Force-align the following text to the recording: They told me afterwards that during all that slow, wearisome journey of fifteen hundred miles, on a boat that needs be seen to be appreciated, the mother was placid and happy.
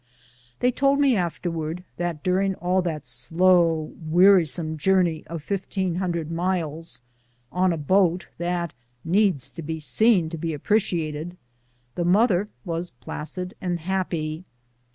They 0.61 0.71
told 0.71 0.99
me 0.99 1.15
afterwards 1.15 1.83
that 1.97 2.23
during 2.23 2.55
all 2.55 2.81
that 2.81 3.05
slow, 3.05 3.93
wearisome 4.09 4.75
journey 4.79 5.23
of 5.27 5.43
fifteen 5.43 5.97
hundred 5.97 6.31
miles, 6.31 7.03
on 7.51 7.71
a 7.71 7.77
boat 7.77 8.27
that 8.39 8.73
needs 9.05 9.51
be 9.51 9.79
seen 9.79 10.27
to 10.31 10.39
be 10.39 10.55
appreciated, 10.55 11.37
the 11.93 12.03
mother 12.05 12.47
was 12.65 12.89
placid 12.89 13.53
and 13.61 13.79
happy. 13.81 14.43